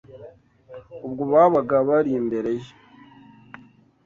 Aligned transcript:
Ubwo 1.05 1.23
babaga 1.31 1.77
bari 1.87 2.11
imbere 2.19 2.51
ye 2.61 2.71